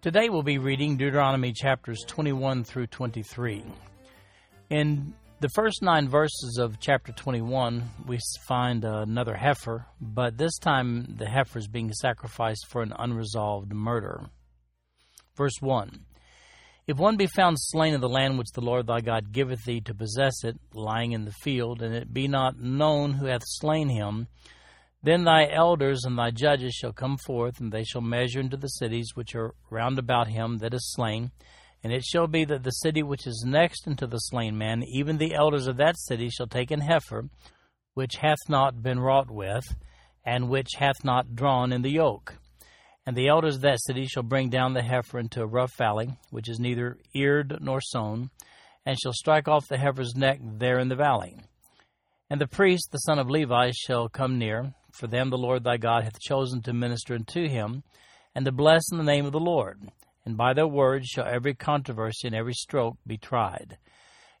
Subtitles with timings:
[0.00, 3.64] Today we'll be reading Deuteronomy chapters 21 through 23.
[4.70, 11.16] In the first nine verses of chapter 21, we find another heifer, but this time
[11.18, 14.20] the heifer is being sacrificed for an unresolved murder.
[15.34, 15.90] Verse 1
[16.86, 19.80] If one be found slain in the land which the Lord thy God giveth thee
[19.80, 23.88] to possess it, lying in the field, and it be not known who hath slain
[23.88, 24.28] him,
[25.02, 28.68] then thy elders and thy judges shall come forth, and they shall measure into the
[28.68, 31.30] cities which are round about him that is slain
[31.82, 35.18] and it shall be that the city which is next unto the slain man, even
[35.18, 37.28] the elders of that city, shall take an heifer,
[37.94, 39.64] which hath not been wrought with,
[40.24, 42.34] and which hath not drawn in the yoke.
[43.06, 46.18] And the elders of that city shall bring down the heifer into a rough valley,
[46.30, 48.30] which is neither eared nor sown,
[48.84, 51.36] and shall strike off the heifer's neck there in the valley.
[52.28, 55.76] And the priest, the son of Levi, shall come near, for them the Lord thy
[55.76, 57.82] God hath chosen to minister unto him,
[58.34, 59.90] and to bless in the name of the Lord
[60.28, 63.78] and by their words shall every controversy and every stroke be tried.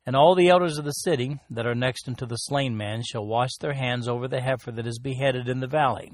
[0.04, 3.24] And all the elders of the city that are next unto the slain man shall
[3.24, 6.12] wash their hands over the heifer that is beheaded in the valley.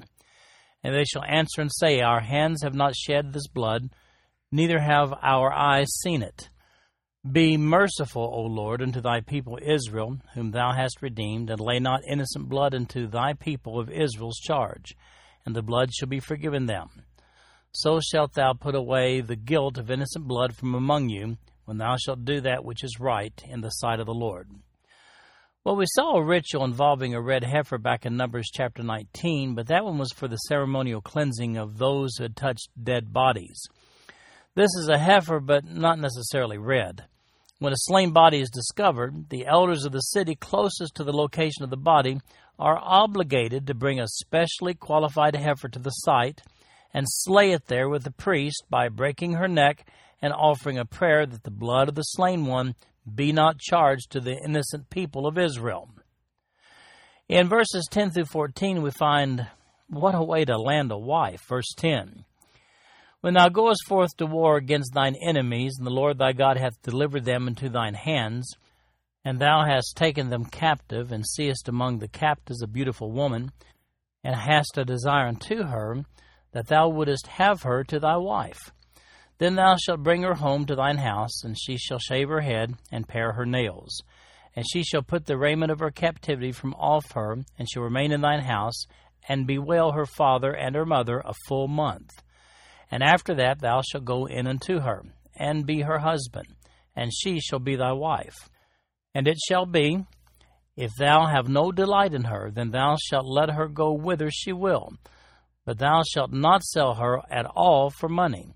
[0.84, 3.88] And they shall answer and say, Our hands have not shed this blood,
[4.52, 6.50] neither have our eyes seen it.
[7.30, 12.03] Be merciful, O Lord, unto thy people Israel, whom thou hast redeemed, and lay not
[12.08, 14.94] innocent blood unto thy people of Israel's charge,
[15.47, 16.89] and the blood shall be forgiven them
[17.75, 21.96] so shalt thou put away the guilt of innocent blood from among you, when thou
[21.96, 24.48] shalt do that which is right in the sight of the Lord.
[25.64, 29.67] Well, we saw a ritual involving a red heifer back in Numbers chapter 19, but
[29.67, 33.61] that one was for the ceremonial cleansing of those who had touched dead bodies.
[34.55, 37.07] This is a heifer, but not necessarily red.
[37.60, 41.62] When a slain body is discovered, the elders of the city closest to the location
[41.62, 42.20] of the body
[42.58, 46.42] are obligated to bring a specially qualified heifer to the site
[46.92, 49.86] and slay it there with the priest by breaking her neck
[50.20, 52.74] and offering a prayer that the blood of the slain one
[53.12, 55.90] be not charged to the innocent people of Israel.
[57.28, 59.46] In verses 10 through 14, we find
[59.88, 61.42] what a way to land a wife.
[61.48, 62.24] Verse 10
[63.24, 66.83] When thou goest forth to war against thine enemies, and the Lord thy God hath
[66.83, 68.52] delivered them into thine hands,
[69.24, 73.51] and thou hast taken them captive, and seest among the captives a beautiful woman,
[74.23, 76.05] and hast a desire unto her,
[76.52, 78.70] that thou wouldest have her to thy wife.
[79.39, 82.74] Then thou shalt bring her home to thine house, and she shall shave her head
[82.92, 84.02] and pare her nails.
[84.55, 88.13] And she shall put the raiment of her captivity from off her, and shall remain
[88.13, 88.84] in thine house,
[89.27, 92.11] and bewail her father and her mother a full month.
[92.94, 95.02] And after that thou shalt go in unto her,
[95.34, 96.46] and be her husband,
[96.94, 98.48] and she shall be thy wife.
[99.14, 99.98] And it shall be,
[100.77, 104.52] if thou have no delight in her, then thou shalt let her go whither she
[104.52, 104.92] will
[105.64, 108.54] but thou shalt not sell her at all for money.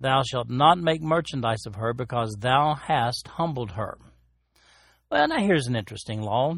[0.00, 3.98] Thou shalt not make merchandise of her, because thou hast humbled her.
[5.10, 6.54] Well, now here's an interesting law.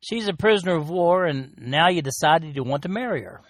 [0.00, 3.40] She's a prisoner of war, and now you decided you want to marry her.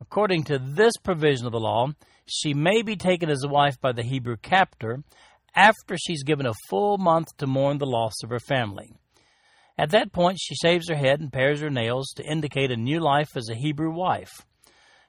[0.00, 1.88] According to this provision of the law,
[2.26, 5.02] she may be taken as a wife by the Hebrew captor
[5.54, 8.92] after she's given a full month to mourn the loss of her family.
[9.78, 13.00] At that point, she shaves her head and pares her nails to indicate a new
[13.00, 14.30] life as a Hebrew wife.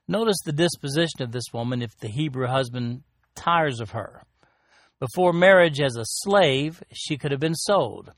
[0.08, 3.04] Notice the disposition of this woman if the Hebrew husband
[3.36, 4.24] tires of her.
[5.00, 8.12] Before marriage as a slave, she could have been sold.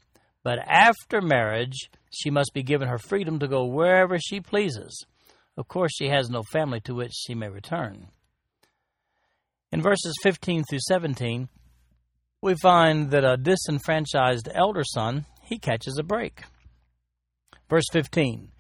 [0.44, 5.06] But after marriage, she must be given her freedom to go wherever she pleases.
[5.58, 8.08] Of course, she has no family to which she may return.
[9.72, 11.50] In verses 15 through 17,
[12.42, 16.44] we find that a disenfranchised elder son, he catches a break.
[17.70, 18.52] Verse 15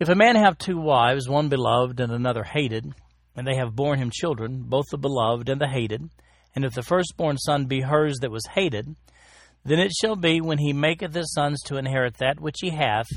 [0.00, 2.92] if a man have two wives, one beloved and another hated,
[3.34, 6.08] and they have borne him children, both the beloved and the hated,
[6.54, 8.94] and if the firstborn son be hers that was hated,
[9.64, 13.08] then it shall be when he maketh his sons to inherit that which he hath,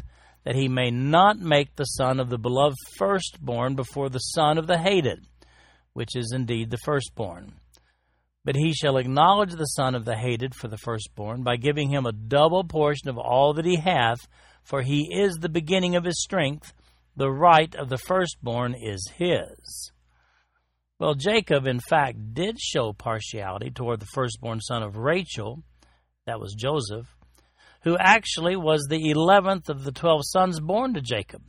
[0.44, 4.66] that he may not make the son of the beloved firstborn before the son of
[4.66, 5.20] the hated,
[5.94, 7.54] which is indeed the firstborn.
[8.44, 12.06] But he shall acknowledge the son of the hated for the firstborn, by giving him
[12.06, 14.20] a double portion of all that he hath,
[14.64, 16.74] for he is the beginning of his strength.
[17.16, 19.92] The right of the firstborn is his.
[20.98, 25.64] Well, Jacob, in fact, did show partiality toward the firstborn son of Rachel,
[26.26, 27.08] that was Joseph,
[27.84, 31.42] who actually was the eleventh of the twelve sons born to Jacob.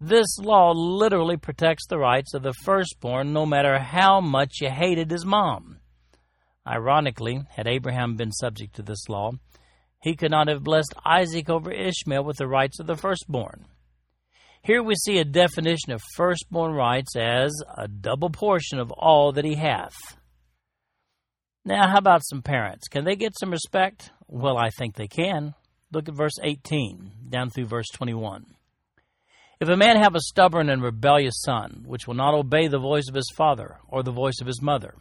[0.00, 5.10] This law literally protects the rights of the firstborn no matter how much you hated
[5.10, 5.78] his mom.
[6.66, 9.32] Ironically, had Abraham been subject to this law,
[10.02, 13.66] he could not have blessed Isaac over Ishmael with the rights of the firstborn.
[14.62, 19.44] Here we see a definition of firstborn rights as a double portion of all that
[19.44, 19.96] he hath.
[21.64, 22.88] Now, how about some parents?
[22.88, 24.10] Can they get some respect?
[24.28, 25.54] Well, I think they can.
[25.92, 28.55] Look at verse 18 down through verse 21.
[29.58, 33.08] If a man have a stubborn and rebellious son, which will not obey the voice
[33.08, 34.94] of his father or the voice of his mother,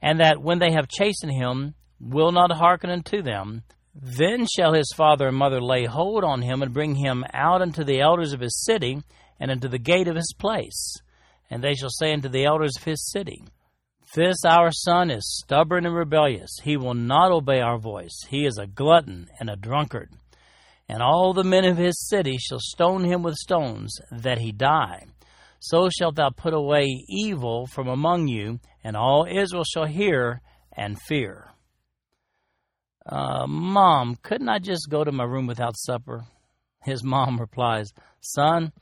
[0.00, 3.62] and that when they have chastened him, will not hearken unto them,
[3.94, 7.84] then shall his father and mother lay hold on him and bring him out unto
[7.84, 9.02] the elders of his city
[9.38, 10.96] and unto the gate of his place.
[11.50, 13.44] And they shall say unto the elders of his city,
[14.14, 16.58] This our son is stubborn and rebellious.
[16.62, 18.18] He will not obey our voice.
[18.28, 20.10] He is a glutton and a drunkard.
[20.88, 25.06] And all the men of his city shall stone him with stones, that he die.
[25.60, 30.42] So shalt thou put away evil from among you, and all Israel shall hear
[30.76, 31.48] and fear.
[33.06, 36.26] Uh, mom, couldn't I just go to my room without supper?
[36.82, 38.72] His mom replies, Son,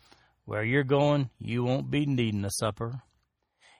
[0.44, 3.02] where you're going, you won't be needing a supper.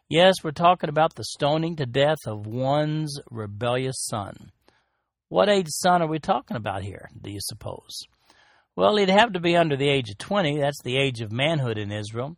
[0.09, 4.53] Yes, we're talking about the stoning to death of one's rebellious son.
[5.29, 8.03] What age son are we talking about here, do you suppose?
[8.75, 10.59] Well, he'd have to be under the age of 20.
[10.59, 12.37] That's the age of manhood in Israel.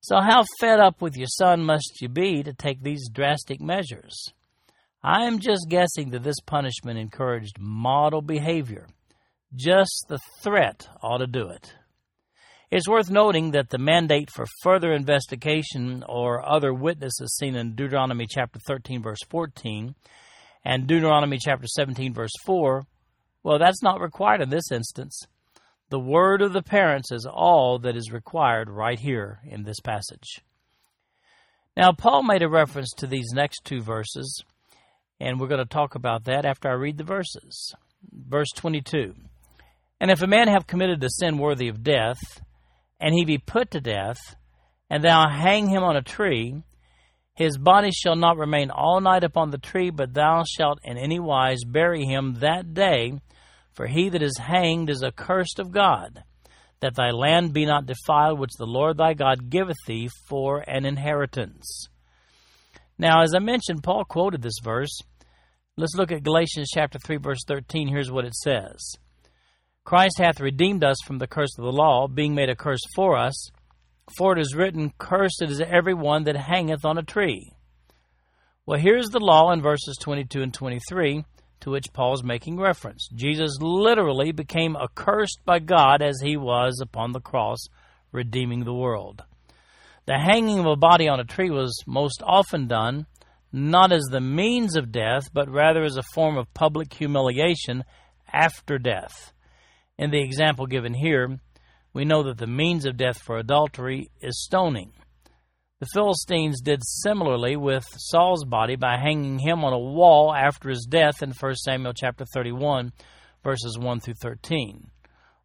[0.00, 4.32] So, how fed up with your son must you be to take these drastic measures?
[5.02, 8.86] I am just guessing that this punishment encouraged model behavior.
[9.54, 11.74] Just the threat ought to do it.
[12.70, 18.26] It's worth noting that the mandate for further investigation or other witnesses seen in Deuteronomy
[18.28, 19.94] chapter 13 verse 14
[20.64, 22.84] and Deuteronomy chapter 17 verse 4,
[23.42, 25.20] well that's not required in this instance.
[25.90, 30.40] The word of the parents is all that is required right here in this passage.
[31.76, 34.44] Now Paul made a reference to these next two verses
[35.20, 37.74] and we're going to talk about that after I read the verses.
[38.10, 39.14] Verse 22
[40.00, 42.20] And if a man have committed a sin worthy of death,
[42.98, 44.18] and he be put to death,
[44.88, 46.62] and thou hang him on a tree,
[47.34, 51.20] his body shall not remain all night upon the tree, but thou shalt in any
[51.20, 53.12] wise bury him that day.
[53.72, 56.22] For he that is hanged is accursed of God,
[56.80, 60.84] that thy land be not defiled, which the Lord thy God giveth thee for an
[60.84, 61.88] inheritance.
[62.98, 65.00] Now, as I mentioned, Paul quoted this verse
[65.76, 67.88] Let's look at Galatians chapter 3 verse 13.
[67.88, 68.96] Here's what it says.
[69.84, 73.16] Christ hath redeemed us from the curse of the law, being made a curse for
[73.16, 73.48] us.
[74.16, 77.52] For it is written, Cursed is every one that hangeth on a tree.
[78.66, 81.24] Well, here's the law in verses 22 and 23
[81.60, 83.08] to which Paul is making reference.
[83.14, 87.58] Jesus literally became accursed by God as he was upon the cross,
[88.12, 89.22] redeeming the world.
[90.06, 93.06] The hanging of a body on a tree was most often done
[93.52, 97.84] not as the means of death, but rather as a form of public humiliation
[98.32, 99.32] after death.
[99.98, 101.38] In the example given here,
[101.92, 104.92] we know that the means of death for adultery is stoning.
[105.80, 110.86] The Philistines did similarly with Saul's body by hanging him on a wall after his
[110.86, 112.92] death in 1 Samuel chapter 31
[113.42, 114.90] verses 1 through 13.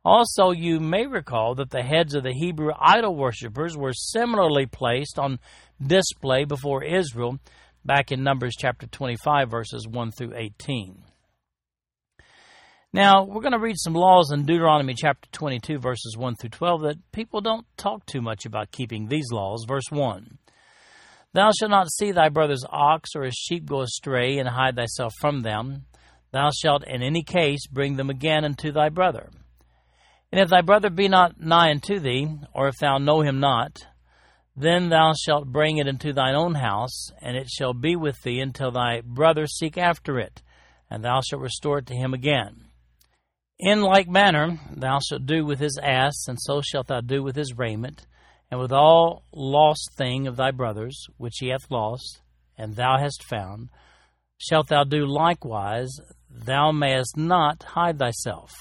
[0.04, 5.18] Also, you may recall that the heads of the Hebrew idol worshippers were similarly placed
[5.18, 5.40] on
[5.82, 7.40] display before Israel
[7.86, 11.05] back in Numbers chapter 25, verses 1 through 18.
[12.96, 16.82] Now, we're going to read some laws in Deuteronomy chapter 22, verses 1 through 12,
[16.84, 19.66] that people don't talk too much about keeping these laws.
[19.68, 20.38] Verse 1
[21.34, 25.12] Thou shalt not see thy brother's ox or his sheep go astray, and hide thyself
[25.20, 25.88] from them.
[26.32, 29.30] Thou shalt in any case bring them again unto thy brother.
[30.32, 33.88] And if thy brother be not nigh unto thee, or if thou know him not,
[34.56, 38.40] then thou shalt bring it into thine own house, and it shall be with thee
[38.40, 40.42] until thy brother seek after it,
[40.90, 42.65] and thou shalt restore it to him again.
[43.60, 47.36] In like manner thou shalt do with his ass, and so shalt thou do with
[47.36, 48.06] his raiment,
[48.52, 52.22] and with all lost thing of thy brother's, which he hath lost,
[52.58, 53.70] and thou hast found,
[54.38, 55.90] shalt thou do likewise,
[56.30, 58.52] thou mayest not hide thyself.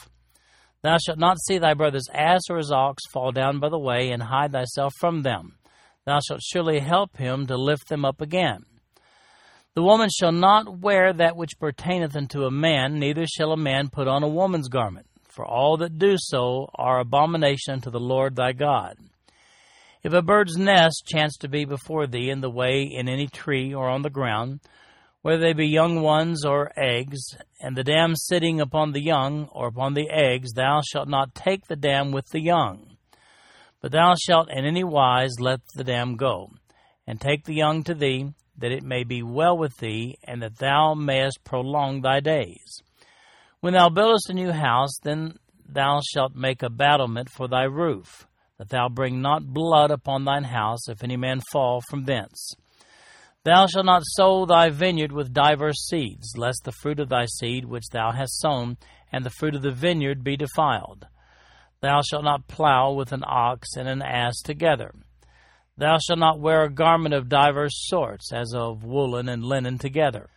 [0.83, 4.11] Thou shalt not see thy brother's ass or his ox fall down by the way,
[4.11, 5.59] and hide thyself from them
[6.05, 8.65] thou shalt surely help him to lift them up again.
[9.75, 13.89] The woman shall not wear that which pertaineth unto a man, neither shall a man
[13.89, 18.37] put on a woman's garment, for all that do so are abomination unto the Lord
[18.37, 18.97] thy God.
[20.05, 23.75] If a bird's nest chance to be before thee in the way in any tree
[23.75, 24.61] or on the ground,
[25.23, 29.67] whether they be young ones or eggs, and the dam sitting upon the young or
[29.67, 32.97] upon the eggs, thou shalt not take the dam with the young.
[33.81, 36.53] But thou shalt in any wise let the dam go,
[37.09, 40.59] and take the young to thee, that it may be well with thee, and that
[40.59, 42.83] thou mayest prolong thy days.
[43.61, 48.27] When thou buildest a new house, then thou shalt make a battlement for thy roof,
[48.59, 52.55] that thou bring not blood upon thine house, if any man fall from thence.
[53.45, 57.67] Thou shalt not sow thy vineyard with divers seeds, lest the fruit of thy seed
[57.67, 58.79] which thou hast sown,
[59.13, 61.07] and the fruit of the vineyard be defiled.
[61.81, 64.95] Thou shalt not plow with an ox and an ass together.
[65.77, 70.29] Thou shalt not wear a garment of divers sorts, as of woolen and linen together.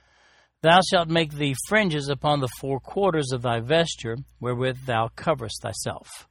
[0.63, 5.62] Thou shalt make thee fringes upon the four quarters of thy vesture, wherewith thou coverest
[5.62, 6.27] thyself.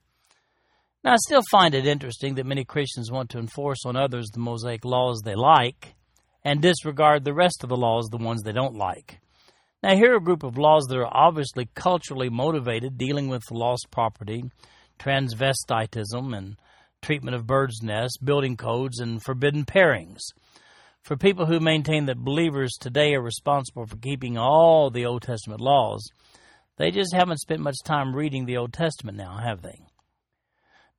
[1.05, 4.41] Now, I still find it interesting that many Christians want to enforce on others the
[4.41, 5.95] Mosaic laws they like
[6.45, 9.21] and disregard the rest of the laws, the ones they don't like.
[9.85, 13.87] Now, here are a group of laws that are obviously culturally motivated, dealing with lost
[13.93, 14.43] property,
[14.99, 16.57] transvestitism, and
[17.07, 20.21] treatment of birds' nests, building codes, and forbidden pairings.
[21.03, 25.61] For people who maintain that believers today are responsible for keeping all the Old Testament
[25.61, 26.05] laws,
[26.79, 29.79] they just haven't spent much time reading the Old Testament now, have they?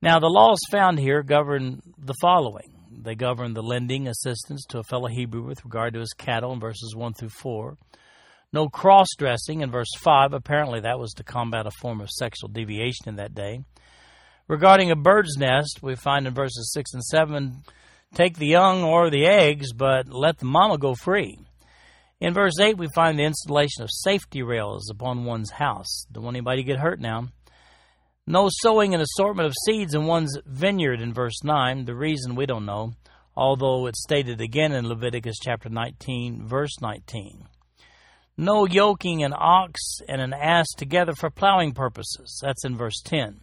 [0.00, 4.84] Now, the laws found here govern the following they govern the lending assistance to a
[4.84, 7.76] fellow Hebrew with regard to his cattle in verses 1 through 4.
[8.52, 10.32] No cross dressing in verse 5.
[10.32, 13.60] Apparently, that was to combat a form of sexual deviation in that day.
[14.48, 17.62] Regarding a bird's nest, we find in verses 6 and 7
[18.14, 21.38] take the young or the eggs, but let the mama go free.
[22.18, 26.06] In verse 8, we find the installation of safety rails upon one's house.
[26.10, 27.28] Don't want anybody to get hurt now.
[28.26, 31.84] No sowing an assortment of seeds in one's vineyard in verse 9.
[31.84, 32.94] The reason we don't know,
[33.36, 37.44] although it's stated again in Leviticus chapter 19, verse 19.
[38.38, 42.40] No yoking an ox and an ass together for plowing purposes.
[42.42, 43.40] That's in verse 10.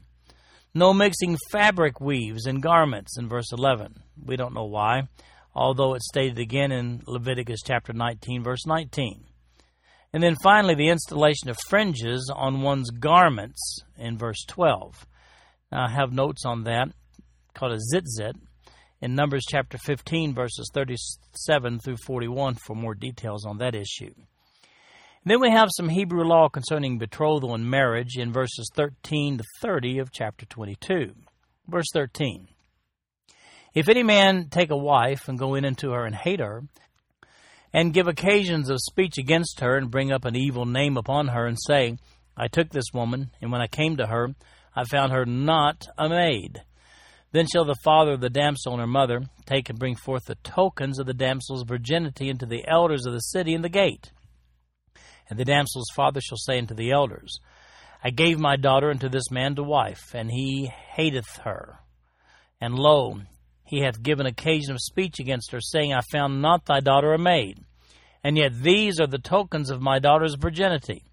[0.78, 3.96] No mixing fabric weaves and garments in verse 11.
[4.26, 5.04] We don't know why,
[5.54, 9.24] although it's stated again in Leviticus chapter 19, verse 19.
[10.12, 15.08] And then finally, the installation of fringes on one's garments in verse 12.
[15.72, 16.90] Now, I have notes on that
[17.54, 18.34] called a zitzit
[19.00, 24.14] in Numbers chapter 15, verses 37 through 41 for more details on that issue.
[25.28, 29.98] Then we have some Hebrew law concerning betrothal and marriage in verses 13 to 30
[29.98, 31.16] of chapter 22.
[31.68, 32.48] Verse 13
[33.74, 36.62] If any man take a wife and go in unto her and hate her,
[37.74, 41.48] and give occasions of speech against her, and bring up an evil name upon her,
[41.48, 41.98] and say,
[42.38, 44.28] I took this woman, and when I came to her,
[44.76, 46.62] I found her not a maid.
[47.32, 50.36] Then shall the father of the damsel and her mother take and bring forth the
[50.36, 54.12] tokens of the damsel's virginity unto the elders of the city in the gate.
[55.30, 57.40] And the damsel's father shall say unto the elders,
[58.04, 61.80] I gave my daughter unto this man to wife, and he hateth her.
[62.62, 63.22] And lo,
[63.66, 67.18] he hath given occasion of speech against her, saying, I found not thy daughter a
[67.18, 67.60] maid.
[68.24, 71.04] And yet these are the tokens of my daughter's virginity.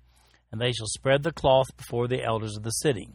[0.51, 3.09] And they shall spread the cloth before the elders of the city.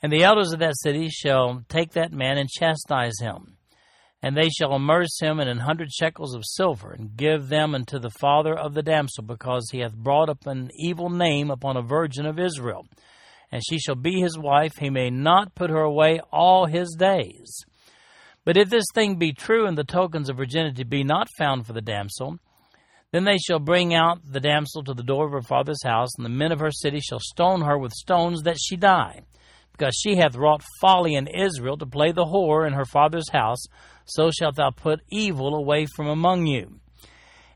[0.00, 3.55] And the elders of that city shall take that man and chastise him
[4.26, 7.96] and they shall amerce him in an hundred shekels of silver, and give them unto
[7.96, 11.80] the father of the damsel, because he hath brought up an evil name upon a
[11.80, 12.88] virgin of Israel.
[13.52, 17.64] And she shall be his wife, he may not put her away all his days.
[18.44, 21.72] But if this thing be true, and the tokens of virginity be not found for
[21.72, 22.40] the damsel,
[23.12, 26.24] then they shall bring out the damsel to the door of her father's house, and
[26.24, 29.20] the men of her city shall stone her with stones that she die,
[29.70, 33.64] because she hath wrought folly in Israel to play the whore in her father's house
[34.06, 36.80] so shalt thou put evil away from among you.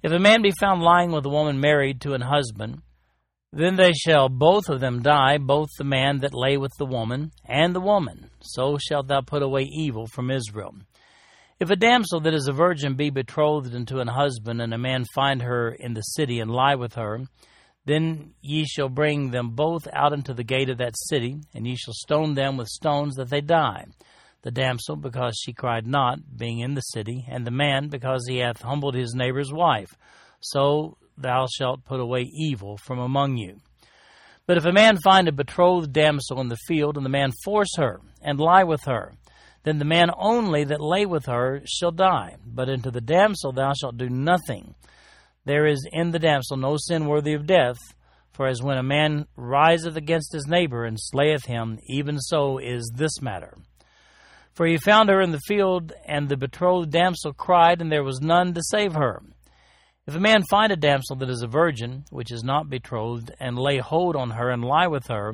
[0.02, 2.82] If a man be found lying with a woman married to an husband,
[3.52, 7.32] then they shall both of them die, both the man that lay with the woman
[7.44, 8.30] and the woman.
[8.40, 10.74] So shalt thou put away evil from Israel.
[11.58, 15.04] If a damsel that is a virgin be betrothed unto an husband, and a man
[15.14, 17.20] find her in the city and lie with her,
[17.84, 21.76] then ye shall bring them both out into the gate of that city, and ye
[21.76, 23.84] shall stone them with stones that they die
[24.42, 28.38] the damsel because she cried not, being in the city, and the man because he
[28.38, 29.90] hath humbled his neighbor's wife.
[30.40, 33.58] So thou shalt put away evil from among you.
[34.46, 37.76] But if a man find a betrothed damsel in the field, and the man force
[37.76, 39.14] her, and lie with her,
[39.62, 42.36] then the man only that lay with her shall die.
[42.44, 44.74] But unto the damsel thou shalt do nothing.
[45.44, 47.78] There is in the damsel no sin worthy of death,
[48.32, 52.90] for as when a man riseth against his neighbor and slayeth him, even so is
[52.96, 53.56] this matter.
[54.60, 58.20] For he found her in the field, and the betrothed damsel cried, and there was
[58.20, 59.22] none to save her.
[60.06, 63.58] If a man find a damsel that is a virgin, which is not betrothed, and
[63.58, 65.32] lay hold on her, and lie with her,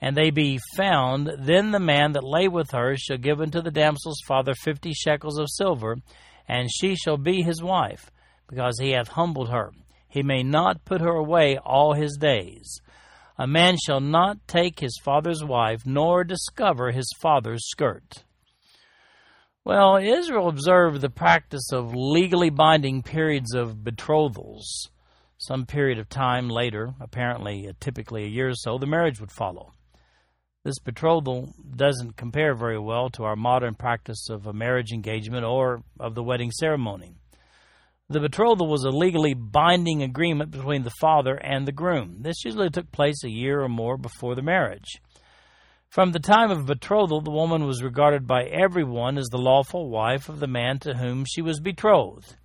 [0.00, 3.70] and they be found, then the man that lay with her shall give unto the
[3.70, 5.98] damsel's father fifty shekels of silver,
[6.48, 8.10] and she shall be his wife,
[8.48, 9.70] because he hath humbled her.
[10.08, 12.80] He may not put her away all his days.
[13.38, 18.24] A man shall not take his father's wife, nor discover his father's skirt.
[19.66, 24.64] Well, Israel observed the practice of legally binding periods of betrothals.
[25.38, 29.32] Some period of time later, apparently uh, typically a year or so, the marriage would
[29.32, 29.72] follow.
[30.62, 35.82] This betrothal doesn't compare very well to our modern practice of a marriage engagement or
[35.98, 37.16] of the wedding ceremony.
[38.08, 42.18] The betrothal was a legally binding agreement between the father and the groom.
[42.20, 45.00] This usually took place a year or more before the marriage.
[45.88, 50.28] From the time of betrothal, the woman was regarded by everyone as the lawful wife
[50.28, 52.36] of the man to whom she was betrothed.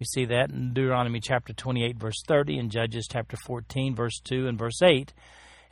[0.00, 4.46] We see that in Deuteronomy chapter 28, verse 30, and Judges chapter 14, verse 2
[4.46, 5.12] and verse 8,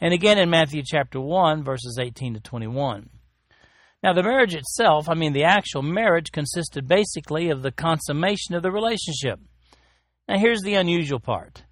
[0.00, 3.08] and again in Matthew chapter 1, verses 18 to 21.
[4.02, 8.62] Now, the marriage itself, I mean, the actual marriage, consisted basically of the consummation of
[8.62, 9.40] the relationship.
[10.28, 11.64] Now, here's the unusual part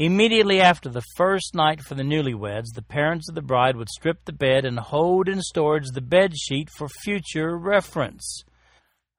[0.00, 4.24] Immediately after the first night for the newlyweds, the parents of the bride would strip
[4.24, 8.42] the bed and hold in storage the bed sheet for future reference.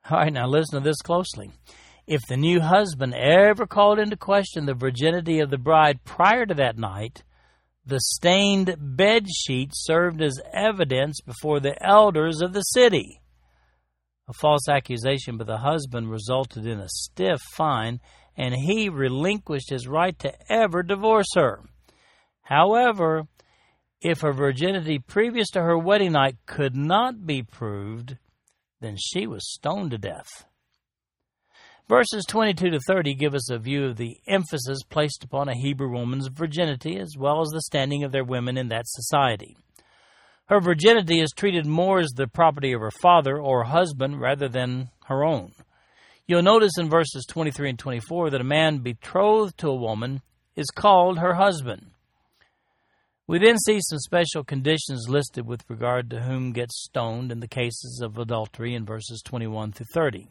[0.09, 1.51] All right, now listen to this closely.
[2.07, 6.55] If the new husband ever called into question the virginity of the bride prior to
[6.55, 7.21] that night,
[7.85, 13.21] the stained bed sheet served as evidence before the elders of the city.
[14.27, 17.99] A false accusation by the husband resulted in a stiff fine
[18.37, 21.61] and he relinquished his right to ever divorce her.
[22.41, 23.27] However,
[24.01, 28.17] if her virginity previous to her wedding night could not be proved,
[28.79, 30.45] then she was stoned to death.
[31.87, 35.91] Verses 22 to 30 give us a view of the emphasis placed upon a Hebrew
[35.91, 39.57] woman's virginity as well as the standing of their women in that society.
[40.45, 44.89] Her virginity is treated more as the property of her father or husband rather than
[45.05, 45.51] her own.
[46.27, 50.21] You'll notice in verses 23 and 24 that a man betrothed to a woman
[50.55, 51.91] is called her husband.
[53.27, 57.47] We then see some special conditions listed with regard to whom gets stoned in the
[57.47, 60.27] cases of adultery in verses 21 through 30.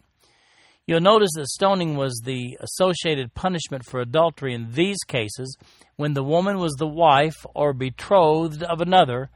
[0.87, 5.57] You'll notice that stoning was the associated punishment for adultery in these cases
[5.97, 9.31] when the woman was the wife or betrothed of another,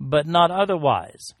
[0.00, 1.34] but not otherwise.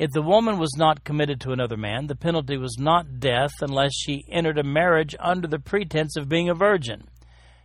[0.00, 3.92] If the woman was not committed to another man, the penalty was not death unless
[3.94, 7.06] she entered a marriage under the pretense of being a virgin,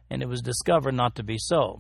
[0.10, 1.80] and it was discovered not to be so.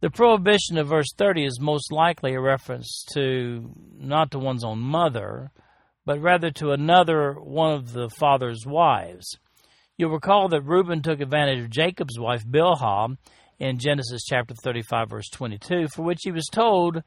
[0.00, 4.80] The prohibition of verse 30 is most likely a reference to not to one's own
[4.80, 5.52] mother,
[6.04, 9.38] but rather to another one of the father's wives.
[9.96, 13.16] You'll recall that Reuben took advantage of Jacob's wife Bilhah
[13.60, 17.04] in Genesis chapter 35 verse 22, for which he was told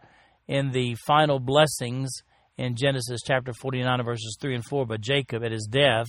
[0.48, 2.10] in the final blessings
[2.58, 6.08] in Genesis chapter 49, verses 3 and 4 by Jacob at his death,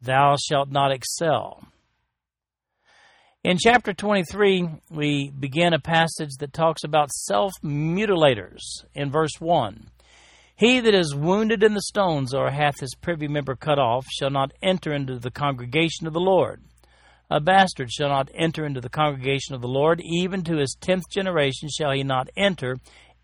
[0.00, 1.64] Thou shalt not excel.
[3.42, 9.90] In chapter 23, we begin a passage that talks about self mutilators in verse 1.
[10.56, 14.30] He that is wounded in the stones or hath his privy member cut off shall
[14.30, 16.62] not enter into the congregation of the Lord.
[17.30, 21.04] A bastard shall not enter into the congregation of the Lord, even to his tenth
[21.10, 22.76] generation shall he not enter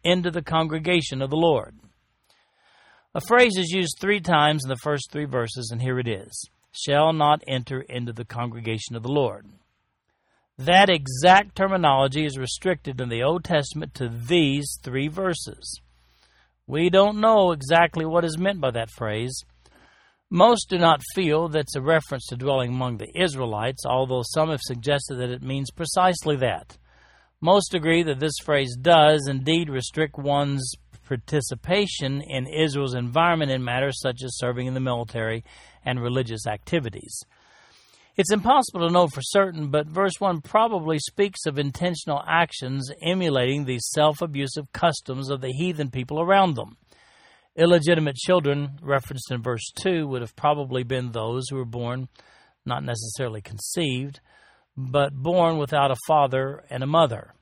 [0.05, 1.77] into the congregation of the Lord.
[3.15, 6.51] A phrase is used three times in the first three verses, and here it is
[6.73, 9.47] shall not enter into the congregation of the Lord.
[10.59, 15.81] That exact terminology is restricted in the Old Testament to these three verses.
[16.67, 19.43] We don't know exactly what is meant by that phrase.
[20.29, 24.61] Most do not feel that's a reference to dwelling among the Israelites, although some have
[24.61, 26.77] suggested that it means precisely that.
[27.43, 30.75] Most agree that this phrase does indeed restrict one's
[31.07, 35.43] participation in Israel's environment in matters such as serving in the military
[35.83, 37.23] and religious activities.
[38.17, 43.65] It's impossible to know for certain, but verse 1 probably speaks of intentional actions emulating
[43.65, 46.77] the self abusive customs of the heathen people around them.
[47.57, 52.09] Illegitimate children, referenced in verse 2, would have probably been those who were born,
[52.67, 54.21] not necessarily conceived,
[54.77, 57.35] but born without a father and a mother.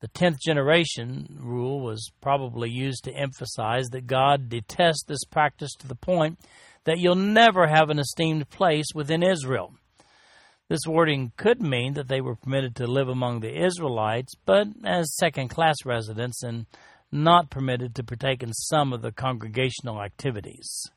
[0.00, 5.86] The tenth generation rule was probably used to emphasize that God detests this practice to
[5.86, 6.40] the point
[6.84, 9.74] that you'll never have an esteemed place within Israel.
[10.68, 15.14] This wording could mean that they were permitted to live among the Israelites, but as
[15.16, 16.66] second class residents and
[17.12, 20.90] not permitted to partake in some of the congregational activities.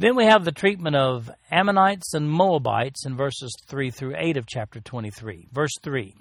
[0.00, 4.46] Then we have the treatment of Ammonites and Moabites in verses 3 through 8 of
[4.46, 5.48] chapter 23.
[5.52, 6.14] Verse 3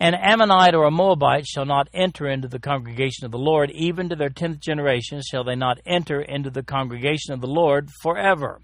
[0.00, 4.08] An Ammonite or a Moabite shall not enter into the congregation of the Lord, even
[4.08, 8.62] to their tenth generation shall they not enter into the congregation of the Lord forever.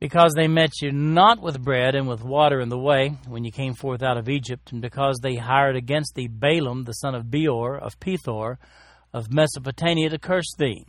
[0.00, 3.52] Because they met you not with bread and with water in the way when you
[3.52, 7.30] came forth out of Egypt, and because they hired against thee Balaam the son of
[7.30, 8.56] Beor of Pethor
[9.12, 10.84] of Mesopotamia to curse thee.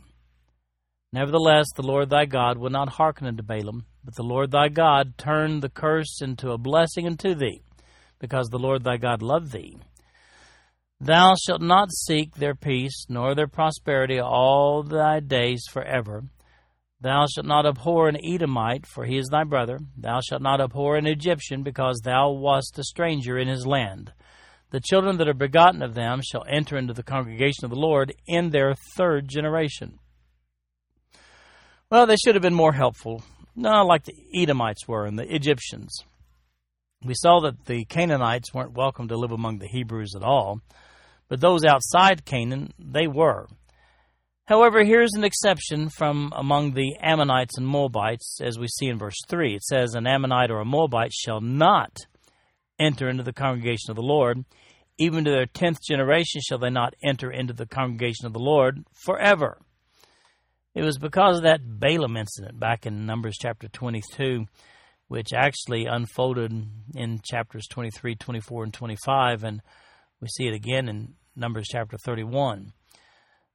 [1.14, 5.16] Nevertheless, the Lord thy God would not hearken unto Balaam, but the Lord thy God
[5.16, 7.62] turned the curse into a blessing unto thee,
[8.18, 9.78] because the Lord thy God loved thee.
[10.98, 16.24] Thou shalt not seek their peace, nor their prosperity all thy days forever.
[17.00, 19.78] Thou shalt not abhor an Edomite, for he is thy brother.
[19.96, 24.12] Thou shalt not abhor an Egyptian, because thou wast a stranger in his land.
[24.70, 28.12] The children that are begotten of them shall enter into the congregation of the Lord
[28.26, 30.00] in their third generation.
[31.90, 33.22] Well, they should have been more helpful,
[33.54, 36.04] no, like the Edomites were and the Egyptians.
[37.04, 40.60] We saw that the Canaanites weren't welcome to live among the Hebrews at all,
[41.28, 43.46] but those outside Canaan, they were.
[44.46, 49.16] However, here's an exception from among the Ammonites and Moabites, as we see in verse
[49.28, 49.54] 3.
[49.54, 51.96] It says, An Ammonite or a Moabite shall not
[52.78, 54.44] enter into the congregation of the Lord.
[54.98, 58.84] Even to their tenth generation shall they not enter into the congregation of the Lord
[59.04, 59.58] forever.
[60.74, 64.46] It was because of that Balaam incident back in Numbers chapter 22,
[65.06, 66.52] which actually unfolded
[66.96, 69.62] in chapters 23, 24, and 25, and
[70.20, 72.72] we see it again in Numbers chapter 31.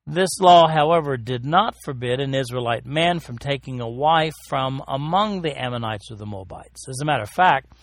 [0.07, 5.41] This law, however, did not forbid an Israelite man from taking a wife from among
[5.41, 6.87] the Ammonites or the Moabites.
[6.87, 7.73] As a matter of fact,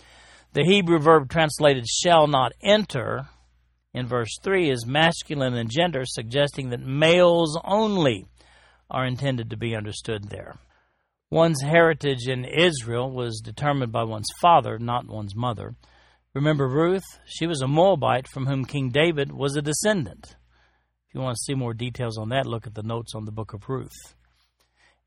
[0.54, 3.28] the Hebrew verb translated shall not enter
[3.92, 8.26] in verse 3 is masculine in gender, suggesting that males only
[8.90, 10.56] are intended to be understood there.
[11.30, 15.74] One's heritage in Israel was determined by one's father, not one's mother.
[16.34, 17.04] Remember Ruth?
[17.24, 20.36] She was a Moabite from whom King David was a descendant.
[21.08, 23.32] If you want to see more details on that, look at the notes on the
[23.32, 24.14] book of Ruth.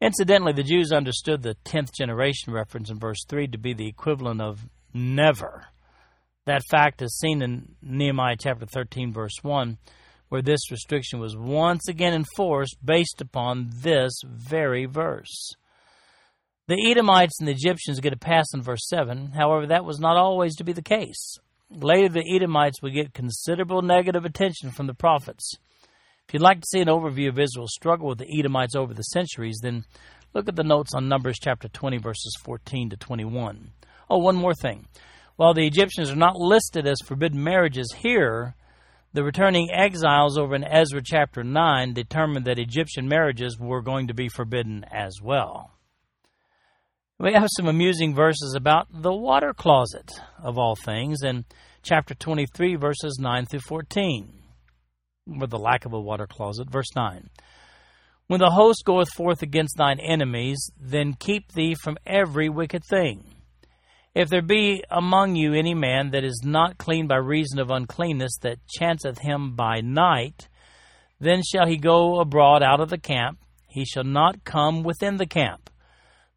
[0.01, 4.41] Incidentally, the Jews understood the 10th generation reference in verse 3 to be the equivalent
[4.41, 5.65] of never.
[6.45, 9.77] That fact is seen in Nehemiah chapter 13, verse 1
[10.29, 15.53] where this restriction was once again enforced based upon this very verse.
[16.67, 19.31] The Edomites and the Egyptians get a pass in verse 7.
[19.31, 21.37] However, that was not always to be the case.
[21.71, 25.55] Later, the Edomites would get considerable negative attention from the prophets.
[26.27, 29.01] If you'd like to see an overview of Israel's struggle with the Edomites over the
[29.01, 29.83] centuries, then
[30.35, 33.71] look at the notes on Numbers chapter 20, verses 14 to 21.
[34.11, 34.87] Oh, one more thing.
[35.37, 38.53] While the Egyptians are not listed as forbidden marriages here,
[39.13, 44.13] the returning exiles over in Ezra chapter 9 determined that Egyptian marriages were going to
[44.13, 45.71] be forbidden as well.
[47.17, 51.45] We have some amusing verses about the water closet, of all things, in
[51.81, 54.31] chapter 23, verses 9 through 14,
[55.41, 56.69] or the lack of a water closet.
[56.69, 57.29] Verse 9
[58.27, 63.38] When the host goeth forth against thine enemies, then keep thee from every wicked thing
[64.19, 68.33] if there be among you any man that is not clean by reason of uncleanness
[68.41, 70.49] that chanceth him by night,
[71.21, 73.39] then shall he go abroad out of the camp.
[73.69, 75.69] He shall not come within the camp.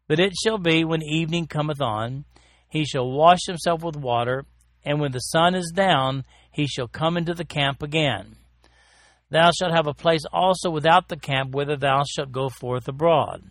[0.07, 2.23] But it shall be when evening cometh on,
[2.69, 4.45] he shall wash himself with water,
[4.85, 8.37] and when the sun is down, he shall come into the camp again.
[9.29, 13.43] Thou shalt have a place also without the camp whither thou shalt go forth abroad.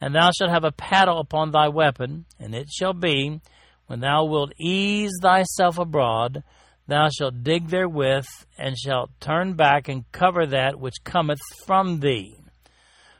[0.00, 3.40] And thou shalt have a paddle upon thy weapon, and it shall be,
[3.86, 6.42] when thou wilt ease thyself abroad,
[6.86, 12.36] thou shalt dig therewith, and shalt turn back and cover that which cometh from thee.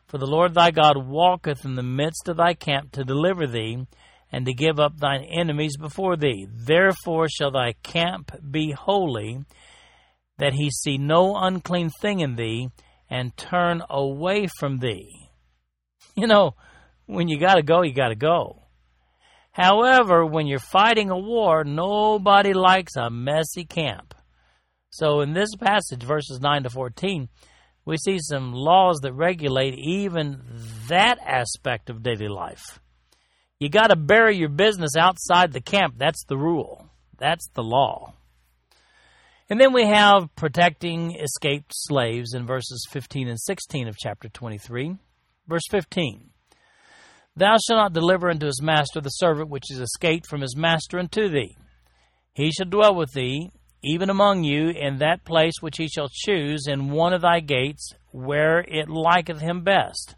[0.07, 3.87] For the Lord thy God walketh in the midst of thy camp to deliver thee,
[4.33, 6.47] and to give up thine enemies before thee.
[6.49, 9.41] Therefore shall thy camp be holy,
[10.39, 12.71] that he see no unclean thing in thee,
[13.11, 15.09] and turn away from thee.
[16.17, 16.55] You know,
[17.11, 18.63] when you got to go, you got to go.
[19.53, 24.15] However, when you're fighting a war, nobody likes a messy camp.
[24.91, 27.29] So in this passage, verses 9 to 14,
[27.85, 30.41] we see some laws that regulate even
[30.89, 32.81] that aspect of daily life.
[33.59, 35.95] You got to bury your business outside the camp.
[35.99, 36.87] That's the rule.
[37.19, 38.15] That's the law.
[39.51, 44.97] And then we have protecting escaped slaves in verses 15 and 16 of chapter 23.
[45.49, 46.30] Verse 15
[47.37, 50.99] Thou shalt not deliver unto his master the servant which is escaped from his master
[50.99, 51.57] unto thee.
[52.35, 53.51] He shall dwell with thee,
[53.83, 57.95] even among you, in that place which he shall choose, in one of thy gates,
[58.11, 60.17] where it liketh him best.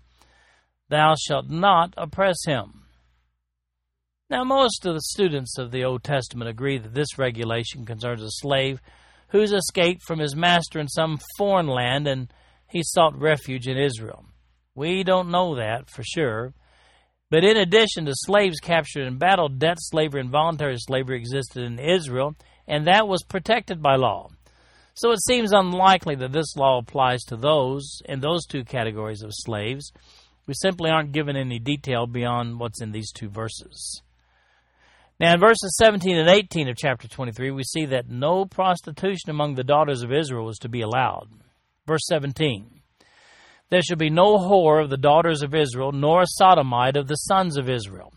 [0.88, 2.82] Thou shalt not oppress him.
[4.28, 8.30] Now, most of the students of the Old Testament agree that this regulation concerns a
[8.30, 8.80] slave
[9.28, 12.32] who's escaped from his master in some foreign land and
[12.68, 14.24] he sought refuge in Israel.
[14.74, 16.54] We don't know that for sure.
[17.32, 21.78] But in addition to slaves captured in battle, debt slavery and voluntary slavery existed in
[21.78, 22.36] Israel,
[22.68, 24.28] and that was protected by law.
[24.92, 29.30] So it seems unlikely that this law applies to those in those two categories of
[29.32, 29.94] slaves.
[30.46, 34.02] We simply aren't given any detail beyond what's in these two verses.
[35.18, 39.54] Now, in verses 17 and 18 of chapter 23, we see that no prostitution among
[39.54, 41.30] the daughters of Israel was to be allowed.
[41.86, 42.81] Verse 17
[43.72, 47.14] There shall be no whore of the daughters of Israel, nor a sodomite of the
[47.14, 48.12] sons of Israel.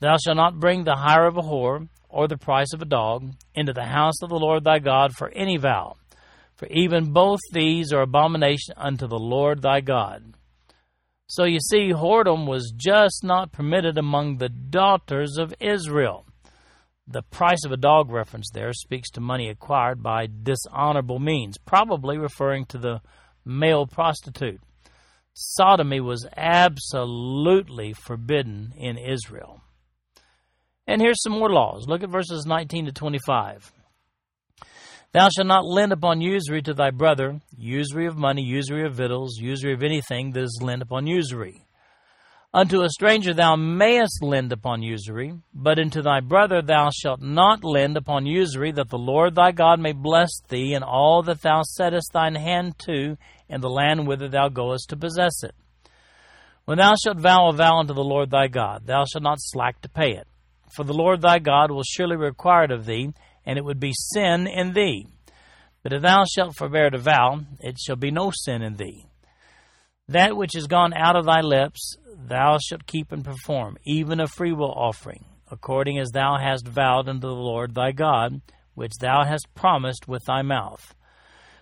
[0.00, 3.30] Thou shalt not bring the hire of a whore, or the price of a dog,
[3.54, 5.94] into the house of the Lord thy God for any vow.
[6.56, 10.34] For even both these are abomination unto the Lord thy God.
[11.28, 16.26] So you see, whoredom was just not permitted among the daughters of Israel.
[17.06, 22.18] The price of a dog reference there speaks to money acquired by dishonorable means, probably
[22.18, 23.02] referring to the
[23.44, 24.60] male prostitute.
[25.34, 29.62] Sodomy was absolutely forbidden in Israel.
[30.86, 31.86] And here's some more laws.
[31.86, 33.72] Look at verses 19 to 25.
[35.12, 39.38] Thou shalt not lend upon usury to thy brother, usury of money, usury of victuals,
[39.38, 41.64] usury of anything that is lent upon usury.
[42.52, 47.62] Unto a stranger thou mayest lend upon usury, but unto thy brother thou shalt not
[47.62, 51.62] lend upon usury, that the Lord thy God may bless thee in all that thou
[51.62, 53.16] settest thine hand to
[53.48, 55.54] in the land whither thou goest to possess it.
[56.64, 59.80] When thou shalt vow a vow unto the Lord thy God, thou shalt not slack
[59.82, 60.26] to pay it.
[60.72, 63.12] For the Lord thy God will surely require it of thee,
[63.46, 65.06] and it would be sin in thee.
[65.84, 69.06] But if thou shalt forbear to vow, it shall be no sin in thee.
[70.10, 74.26] That which is gone out of thy lips, thou shalt keep and perform, even a
[74.26, 78.40] freewill offering, according as thou hast vowed unto the Lord thy God,
[78.74, 80.96] which thou hast promised with thy mouth.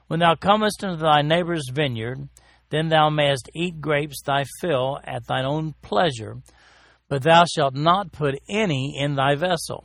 [0.07, 2.27] When thou comest into thy neighbour's vineyard,
[2.71, 6.39] then thou mayest eat grapes thy fill at thine own pleasure,
[7.07, 9.85] but thou shalt not put any in thy vessel.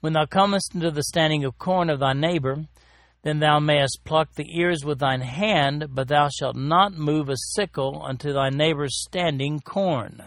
[0.00, 2.64] When thou comest into the standing of corn of thy neighbour,
[3.22, 7.36] then thou mayest pluck the ears with thine hand, but thou shalt not move a
[7.36, 10.22] sickle unto thy neighbor's standing corn.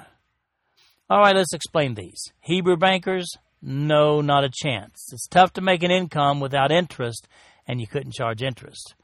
[1.09, 2.31] All right, let's explain these.
[2.39, 3.29] Hebrew bankers,
[3.61, 5.09] no, not a chance.
[5.11, 7.27] It's tough to make an income without interest,
[7.67, 8.95] and you couldn't charge interest.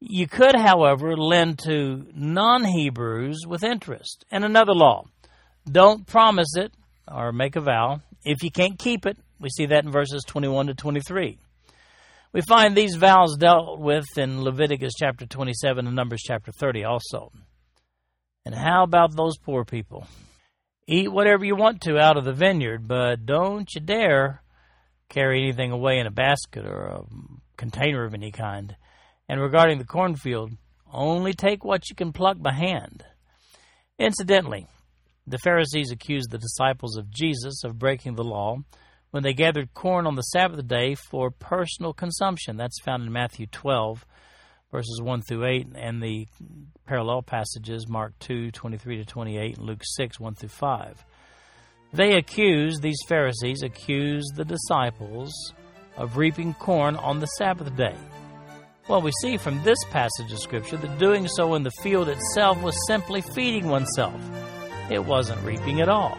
[0.00, 4.24] You could, however, lend to non Hebrews with interest.
[4.30, 5.04] And another law
[5.70, 6.72] don't promise it
[7.06, 9.18] or make a vow if you can't keep it.
[9.38, 11.38] We see that in verses 21 to 23.
[12.32, 17.32] We find these vows dealt with in Leviticus chapter 27 and Numbers chapter 30 also.
[18.46, 20.06] And how about those poor people?
[20.86, 24.44] Eat whatever you want to out of the vineyard, but don't you dare
[25.08, 27.02] carry anything away in a basket or a
[27.56, 28.76] container of any kind.
[29.28, 30.52] And regarding the cornfield,
[30.92, 33.04] only take what you can pluck by hand.
[33.98, 34.68] Incidentally,
[35.26, 38.58] the Pharisees accused the disciples of Jesus of breaking the law
[39.10, 42.56] when they gathered corn on the Sabbath day for personal consumption.
[42.56, 44.06] That's found in Matthew 12,
[44.70, 46.26] verses 1 through 8, and the
[46.86, 51.04] parallel passages, Mark 2, 23 to 28, and Luke 6, 1 through 5.
[51.92, 55.32] They accused, these Pharisees accused the disciples
[55.96, 57.96] of reaping corn on the Sabbath day.
[58.88, 62.62] Well, we see from this passage of Scripture that doing so in the field itself
[62.62, 64.20] was simply feeding oneself.
[64.90, 66.18] It wasn't reaping at all.